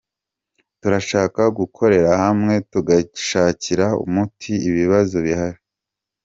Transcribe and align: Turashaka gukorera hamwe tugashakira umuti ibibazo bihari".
Turashaka 0.81 1.41
gukorera 1.57 2.11
hamwe 2.23 2.53
tugashakira 2.71 3.87
umuti 4.03 4.51
ibibazo 4.69 5.15
bihari". 5.25 5.59